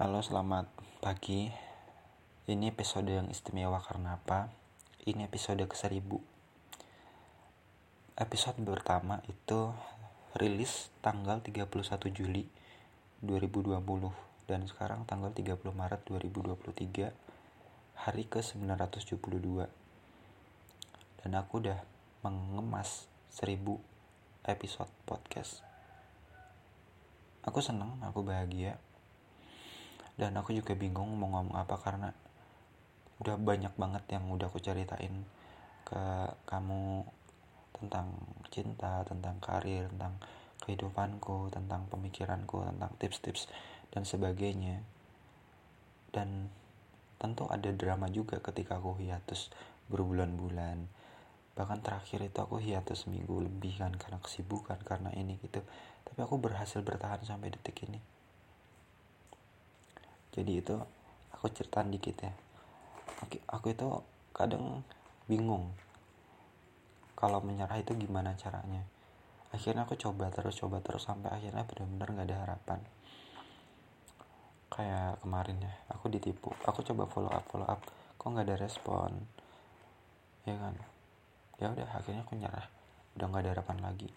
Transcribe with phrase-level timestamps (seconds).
[0.00, 0.64] Halo, selamat
[1.04, 1.52] pagi.
[2.48, 4.48] Ini episode yang istimewa karena apa?
[5.04, 6.08] Ini episode ke-1000.
[8.16, 9.68] Episode pertama itu
[10.40, 12.48] rilis tanggal 31 Juli
[13.20, 13.76] 2020
[14.48, 19.68] dan sekarang tanggal 30 Maret 2023 hari ke-972.
[21.20, 21.76] Dan aku udah
[22.24, 23.04] mengemas
[23.36, 23.52] 1000
[24.48, 25.60] episode podcast.
[27.44, 28.80] Aku senang, aku bahagia
[30.20, 32.12] dan aku juga bingung mau ngomong apa karena
[33.24, 35.24] udah banyak banget yang udah aku ceritain
[35.88, 36.04] ke
[36.44, 37.08] kamu
[37.72, 38.12] tentang
[38.52, 40.20] cinta, tentang karir, tentang
[40.60, 43.48] kehidupanku, tentang pemikiranku, tentang tips-tips
[43.88, 44.84] dan sebagainya.
[46.12, 46.52] Dan
[47.16, 49.48] tentu ada drama juga ketika aku hiatus
[49.88, 50.84] berbulan-bulan.
[51.56, 55.64] Bahkan terakhir itu aku hiatus seminggu lebih kan karena kesibukan, karena ini gitu.
[56.04, 58.19] Tapi aku berhasil bertahan sampai detik ini
[60.30, 60.76] jadi itu
[61.34, 62.32] aku ceritain dikit ya.
[63.26, 63.86] Aku, aku itu
[64.30, 64.86] kadang
[65.26, 65.74] bingung
[67.18, 68.86] kalau menyerah itu gimana caranya.
[69.50, 72.80] Akhirnya aku coba terus coba terus sampai akhirnya benar-benar nggak ada harapan.
[74.70, 76.54] Kayak kemarin ya aku ditipu.
[76.62, 77.82] Aku coba follow up follow up.
[78.14, 79.10] Kok nggak ada respon?
[80.46, 80.74] Ya kan?
[81.58, 82.66] Ya udah akhirnya aku nyerah.
[83.18, 84.10] Udah nggak ada harapan lagi.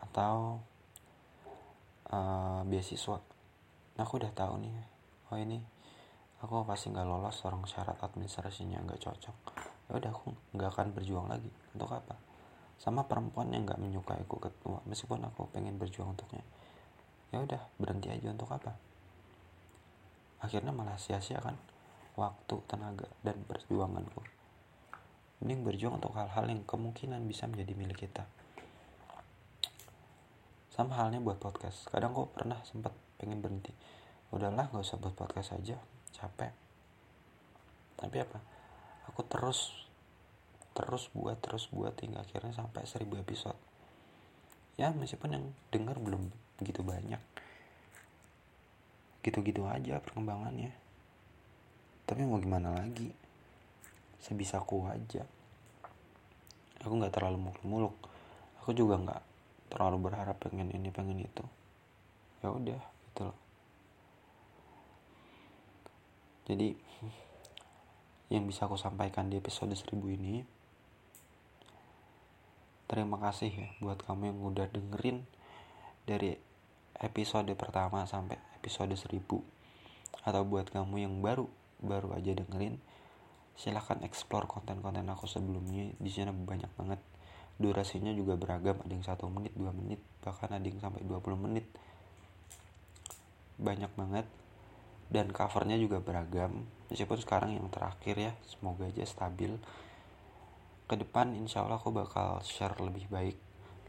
[0.00, 0.64] Atau
[2.08, 3.33] uh, beasiswa
[4.02, 4.74] aku udah tahu nih.
[5.30, 5.62] Oh ini
[6.42, 9.36] aku pasti nggak lolos orang syarat administrasinya nggak cocok.
[9.90, 11.50] Ya udah aku nggak akan berjuang lagi.
[11.76, 12.18] Untuk apa?
[12.80, 16.42] Sama perempuan yang nggak menyukai aku ketua meskipun aku pengen berjuang untuknya.
[17.30, 18.74] Ya udah berhenti aja untuk apa?
[20.42, 21.54] Akhirnya malah sia-sia kan
[22.18, 24.22] waktu tenaga dan perjuanganku.
[25.42, 28.26] Mending berjuang untuk hal-hal yang kemungkinan bisa menjadi milik kita
[30.74, 31.86] sama halnya buat podcast.
[31.86, 33.70] Kadang kok pernah sempat pengen berhenti.
[34.34, 35.78] Udahlah gak usah buat podcast aja.
[36.10, 36.50] Capek.
[37.94, 38.42] Tapi apa?
[39.06, 39.86] Aku terus
[40.74, 43.54] terus buat terus buat hingga akhirnya sampai 1000 episode.
[44.74, 47.22] Ya meskipun yang dengar belum begitu banyak.
[49.22, 50.74] Gitu-gitu aja perkembangannya.
[52.02, 53.14] Tapi mau gimana lagi?
[54.18, 55.22] Sebisaku aja.
[56.82, 57.94] Aku nggak terlalu muluk-muluk.
[58.58, 59.33] Aku juga nggak
[59.68, 61.44] terlalu berharap pengen ini pengen itu.
[62.40, 63.38] Ya udah gitu loh.
[66.44, 66.76] Jadi
[68.28, 70.44] yang bisa aku sampaikan di episode 1000 ini
[72.84, 75.24] terima kasih ya buat kamu yang udah dengerin
[76.04, 76.36] dari
[77.00, 79.24] episode pertama sampai episode 1000
[80.24, 81.48] atau buat kamu yang baru
[81.80, 82.80] baru aja dengerin
[83.54, 85.94] silahkan explore konten-konten aku sebelumnya.
[85.98, 87.00] Di sana banyak banget
[87.54, 91.68] durasinya juga beragam ada yang satu menit dua menit bahkan ada yang sampai 20 menit.
[93.60, 94.26] Banyak banget.
[95.12, 96.64] Dan covernya juga beragam.
[96.88, 99.52] Meskipun sekarang yang terakhir ya semoga aja stabil.
[100.88, 103.36] Ke depan insya Allah aku bakal share lebih baik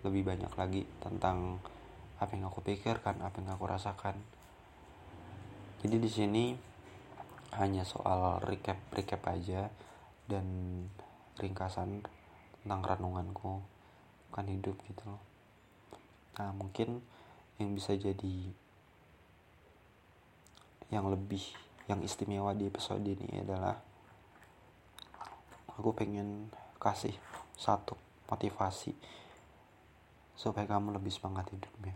[0.03, 1.57] lebih banyak lagi tentang
[2.21, 4.19] apa yang aku pikirkan apa yang aku rasakan.
[5.81, 6.45] Jadi di sini
[7.55, 9.71] hanya soal recap recap aja
[10.27, 10.45] dan
[11.39, 12.03] ringkasan
[12.65, 13.61] tentang renunganku
[14.33, 15.21] bukan hidup gitu loh.
[16.41, 16.97] Nah mungkin
[17.61, 18.49] yang bisa jadi
[20.89, 21.45] yang lebih
[21.85, 23.77] yang istimewa di episode ini adalah
[25.77, 26.49] aku pengen
[26.81, 27.13] kasih
[27.53, 27.93] satu
[28.25, 28.97] motivasi
[30.33, 31.93] supaya kamu lebih semangat hidupnya.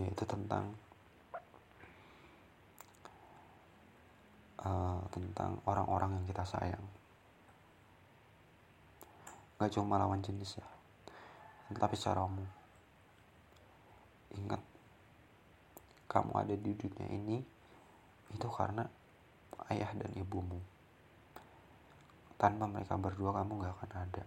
[0.00, 0.72] Yaitu tentang
[4.64, 6.97] uh, tentang orang-orang yang kita sayang
[9.58, 10.68] gak cuma lawan jenis ya
[11.76, 12.48] tapi secara umum.
[14.32, 14.62] Ingat
[16.08, 17.36] kamu ada di dunia ini
[18.32, 18.88] itu karena
[19.68, 20.56] ayah dan ibumu.
[22.40, 24.24] Tanpa mereka berdua kamu gak akan ada.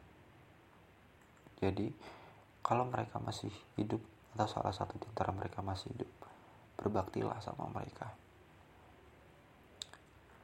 [1.57, 1.89] Jadi
[2.61, 4.01] kalau mereka masih hidup
[4.37, 6.09] atau salah satu di antara mereka masih hidup
[6.77, 8.13] berbaktilah sama mereka.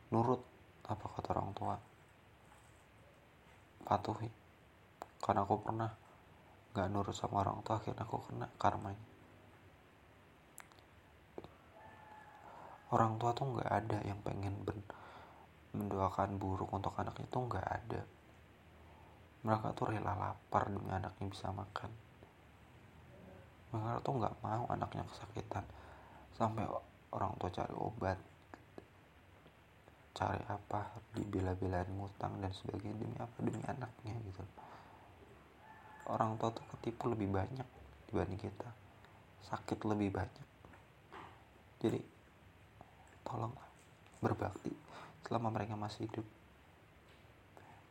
[0.09, 0.41] Nurut
[0.89, 1.75] apa kata orang tua?
[3.85, 4.46] Patuhi
[5.27, 5.91] karena aku pernah
[6.71, 9.03] gak nurut sama orang tua akhirnya aku kena karmanya.
[12.87, 14.79] Orang tua tuh nggak ada yang pengen ben
[15.75, 18.01] mendoakan buruk untuk anaknya tuh nggak ada.
[19.43, 21.91] Mereka tuh rela lapar demi anaknya bisa makan.
[23.75, 25.67] Mereka tuh nggak mau anaknya kesakitan.
[26.39, 26.63] Sampai
[27.11, 28.15] orang tua cari obat
[30.17, 33.35] cari apa dibela-belain ngutang dan sebagainya demi apa?
[33.43, 34.41] Demi anaknya gitu
[36.07, 37.67] orang tua tuh ketipu lebih banyak
[38.07, 38.69] dibanding kita.
[39.47, 40.47] Sakit lebih banyak.
[41.83, 41.99] Jadi
[43.27, 43.53] tolong
[44.23, 44.71] berbakti
[45.27, 46.25] selama mereka masih hidup.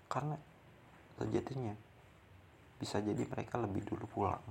[0.08, 0.36] Karena
[1.20, 1.76] sejatinya
[2.76, 4.44] bisa jadi mereka lebih dulu pulang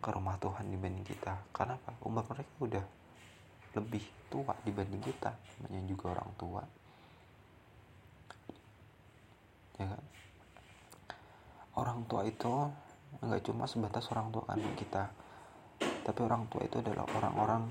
[0.00, 1.34] ke rumah Tuhan dibanding kita.
[1.50, 1.92] Karena apa?
[2.06, 2.84] Umur mereka udah
[3.74, 5.34] lebih tua dibanding kita.
[5.66, 6.62] Namanya juga orang tua.
[9.80, 10.02] Ya kan
[11.78, 12.70] orang tua itu
[13.20, 15.10] nggak cuma sebatas orang tua kandung kita
[15.80, 17.70] tapi orang tua itu adalah orang-orang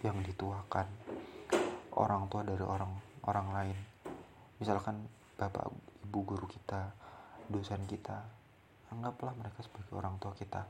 [0.00, 0.86] yang dituakan.
[1.96, 2.92] Orang tua dari orang
[3.26, 3.78] orang lain.
[4.60, 5.04] Misalkan
[5.36, 5.68] bapak
[6.08, 6.92] ibu guru kita
[7.50, 8.22] dosen kita
[8.92, 10.62] anggaplah mereka sebagai orang tua kita.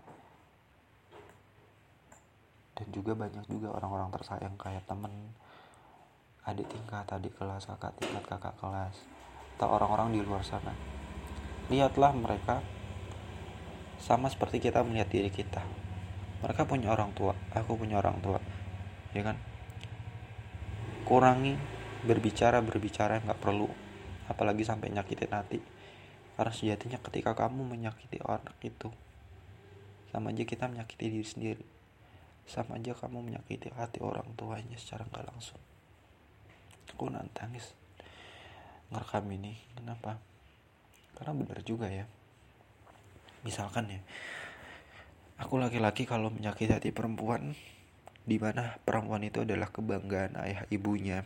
[2.74, 5.12] Dan juga banyak juga orang-orang tersayang kayak temen
[6.48, 8.96] adik tingkat adik kelas kakak tingkat kakak kelas
[9.60, 10.72] atau orang-orang di luar sana
[11.70, 12.66] lihatlah mereka
[14.02, 15.62] sama seperti kita melihat diri kita.
[16.42, 18.42] Mereka punya orang tua aku punya orang tua
[19.14, 19.38] ya kan?
[21.06, 21.54] Kurangi
[22.02, 23.70] berbicara berbicara nggak perlu
[24.26, 25.62] apalagi sampai nyakitin hati.
[26.34, 28.90] Karena sejatinya ketika kamu menyakiti orang itu
[30.10, 31.66] sama aja kita menyakiti diri sendiri.
[32.50, 35.62] Sama aja kamu menyakiti hati orang tuanya secara nggak langsung.
[36.90, 37.78] Aku nantangis
[38.90, 40.18] ngerekam ini kenapa
[41.18, 42.04] karena benar juga ya.
[43.42, 44.00] Misalkan ya
[45.40, 47.56] aku laki-laki kalau menyakiti hati perempuan
[48.28, 51.24] di mana perempuan itu adalah kebanggaan ayah ibunya.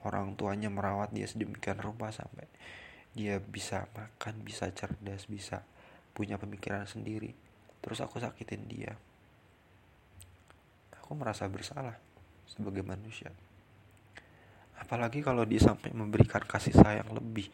[0.00, 2.48] Orang tuanya merawat dia sedemikian rupa sampai
[3.12, 5.60] dia bisa makan bisa cerdas bisa
[6.16, 7.36] punya pemikiran sendiri.
[7.84, 8.96] Terus aku sakitin dia.
[11.00, 12.00] Aku merasa bersalah
[12.48, 13.30] sebagai manusia.
[14.80, 17.52] Apalagi kalau dia sampai memberikan kasih sayang lebih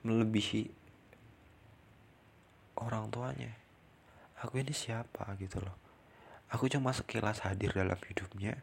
[0.00, 0.72] melebihi
[2.80, 3.52] orang tuanya.
[4.40, 5.76] Aku ini siapa gitu loh.
[6.48, 8.56] Aku cuma sekilas hadir dalam hidupnya.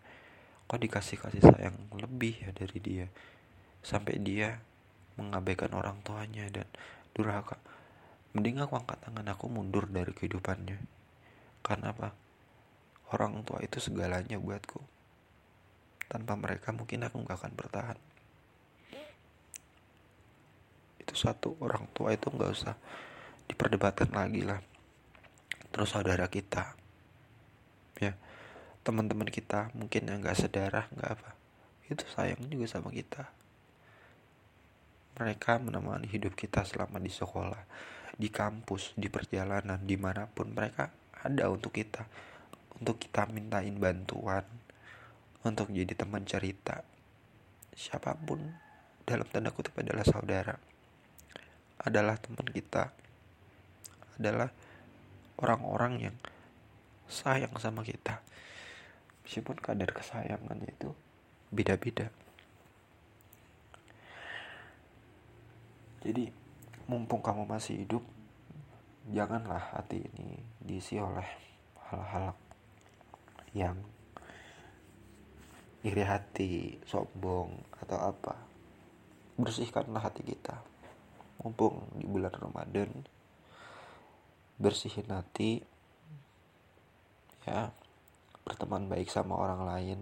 [0.66, 3.06] Kok dikasih kasih sayang lebih ya dari dia?
[3.86, 4.58] Sampai dia
[5.16, 6.66] mengabaikan orang tuanya dan
[7.14, 7.62] durhaka.
[8.34, 10.82] Mending aku angkat tangan aku mundur dari kehidupannya.
[11.62, 12.18] Karena apa?
[13.14, 14.82] Orang tua itu segalanya buatku.
[16.10, 18.00] Tanpa mereka mungkin aku nggak akan bertahan
[21.08, 22.76] itu satu orang tua itu nggak usah
[23.48, 24.60] diperdebatkan lagi lah.
[25.72, 26.76] Terus saudara kita
[28.04, 28.12] ya
[28.84, 31.32] teman-teman kita mungkin yang nggak sedarah nggak apa
[31.88, 33.32] itu sayang juga sama kita.
[35.16, 37.64] Mereka menemani hidup kita selama di sekolah
[38.20, 40.92] di kampus di perjalanan di mana pun mereka
[41.24, 42.04] ada untuk kita.
[42.78, 44.44] Untuk kita mintain bantuan
[45.42, 46.84] untuk jadi teman cerita.
[47.74, 48.44] Siapa pun
[49.08, 50.77] dalam tanda kutip adalah saudara
[51.84, 52.90] adalah teman kita
[54.18, 54.50] adalah
[55.38, 56.16] orang-orang yang
[57.06, 58.20] sayang sama kita
[59.26, 60.90] meskipun kadar kesayangannya itu
[61.54, 62.10] beda-beda
[66.02, 66.32] jadi
[66.90, 68.04] mumpung kamu masih hidup
[69.08, 71.28] janganlah hati ini diisi oleh
[71.88, 72.36] hal-hal
[73.56, 73.78] yang
[75.88, 78.36] iri hati, sombong atau apa.
[79.40, 80.60] Bersihkanlah hati kita.
[81.42, 82.90] Mumpung di bulan Ramadan
[84.58, 85.62] bersihin hati
[87.46, 87.70] ya
[88.42, 90.00] berteman baik sama orang lain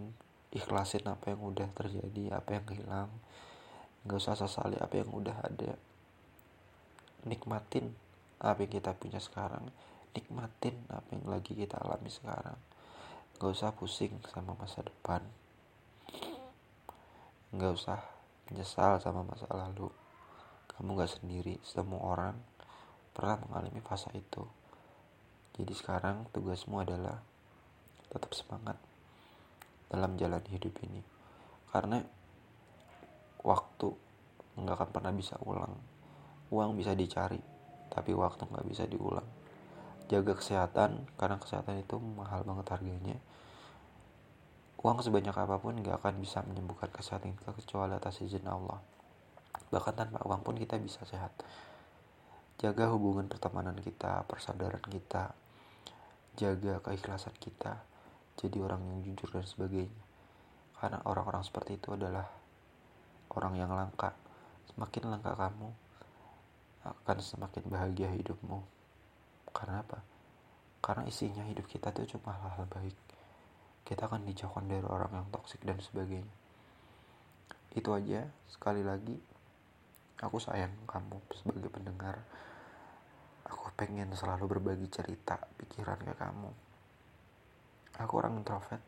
[0.56, 3.12] ikhlasin apa yang udah terjadi apa yang hilang.
[4.08, 5.75] Nggak usah sesali apa yang udah ada.
[7.27, 7.92] Nikmatin
[8.39, 9.68] apa yang kita punya sekarang
[10.15, 12.56] nikmatin apa yang lagi kita alami sekarang.
[13.36, 15.20] Nggak usah pusing sama masa depan.
[17.51, 18.00] Nggak usah
[18.48, 19.92] menyesal sama masa lalu
[20.75, 22.36] kamu gak sendiri semua orang
[23.15, 24.44] pernah mengalami fase itu.
[25.55, 27.24] Jadi sekarang tugasmu adalah
[28.12, 28.75] tetap semangat
[29.88, 31.00] dalam jalan hidup ini.
[31.72, 32.03] Karena
[33.39, 33.88] waktu
[34.60, 35.75] nggak akan pernah bisa ulang.
[36.51, 37.39] Uang bisa dicari,
[37.88, 39.25] tapi waktu nggak bisa diulang.
[40.12, 43.17] Jaga kesehatan, karena kesehatan itu mahal banget harganya.
[44.86, 48.79] Uang sebanyak apa pun nggak akan bisa menyembuhkan kesehatan kita kecuali atas izin Allah.
[49.74, 51.32] Bahkan tanpa uang pun kita bisa sehat
[52.56, 55.36] jaga hubungan pertemanan kita, persaudaraan kita,
[56.40, 57.84] jaga keikhlasan kita,
[58.40, 60.04] jadi orang yang jujur dan sebagainya.
[60.76, 62.28] Karena orang-orang seperti itu adalah
[63.36, 64.16] orang yang langka.
[64.72, 65.70] Semakin langka kamu,
[66.86, 68.60] akan semakin bahagia hidupmu.
[69.52, 70.00] Karena apa?
[70.80, 72.96] Karena isinya hidup kita itu cuma hal-hal baik.
[73.84, 76.34] Kita akan dijauhkan dari orang yang toksik dan sebagainya.
[77.76, 79.20] Itu aja, sekali lagi,
[80.24, 82.24] aku sayang kamu sebagai pendengar.
[83.45, 86.51] Aku pengen selalu berbagi cerita pikiran ke kamu.
[88.00, 88.81] Aku orang introvert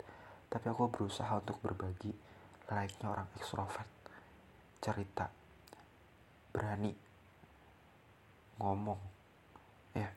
[0.47, 2.11] tapi aku berusaha untuk berbagi
[2.71, 3.87] layaknya orang ekstrovert
[4.79, 5.27] cerita.
[6.55, 6.95] Berani.
[8.57, 9.01] Ngomong.
[9.93, 10.09] Ya.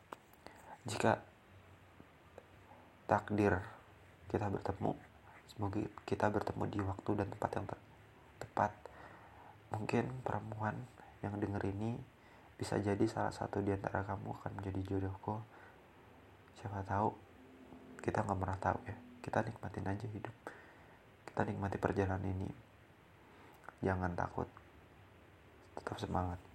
[0.86, 1.18] Jika
[3.10, 3.58] takdir
[4.30, 4.94] kita bertemu
[5.50, 7.66] semoga kita bertemu di waktu dan tempat yang
[8.38, 8.72] tepat.
[9.74, 10.78] Mungkin perempuan
[11.20, 11.96] yang denger ini
[12.56, 15.40] bisa jadi salah satu di antara kamu akan menjadi jodohku.
[16.60, 17.08] Siapa tahu
[18.00, 18.96] kita nggak pernah tahu ya.
[19.20, 20.34] Kita nikmatin aja hidup.
[21.24, 22.48] Kita nikmati perjalanan ini.
[23.80, 24.48] Jangan takut.
[25.76, 26.49] Tetap semangat